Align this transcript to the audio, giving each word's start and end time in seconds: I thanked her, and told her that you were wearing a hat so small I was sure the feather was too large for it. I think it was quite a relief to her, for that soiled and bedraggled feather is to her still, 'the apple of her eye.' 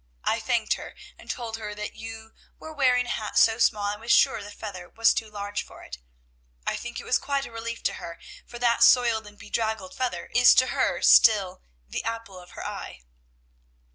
I 0.23 0.39
thanked 0.39 0.73
her, 0.73 0.95
and 1.19 1.29
told 1.29 1.57
her 1.57 1.75
that 1.75 1.93
you 1.93 2.33
were 2.57 2.73
wearing 2.73 3.05
a 3.05 3.09
hat 3.09 3.37
so 3.37 3.59
small 3.59 3.83
I 3.83 3.97
was 3.97 4.11
sure 4.11 4.41
the 4.41 4.49
feather 4.49 4.89
was 4.89 5.13
too 5.13 5.29
large 5.29 5.61
for 5.63 5.83
it. 5.83 5.99
I 6.65 6.75
think 6.75 6.99
it 6.99 7.03
was 7.03 7.19
quite 7.19 7.45
a 7.45 7.51
relief 7.51 7.83
to 7.83 7.93
her, 8.01 8.17
for 8.47 8.57
that 8.57 8.81
soiled 8.81 9.27
and 9.27 9.37
bedraggled 9.37 9.93
feather 9.95 10.25
is 10.33 10.55
to 10.55 10.67
her 10.73 11.03
still, 11.03 11.61
'the 11.87 12.03
apple 12.03 12.39
of 12.39 12.49
her 12.57 12.65
eye.' 12.65 13.03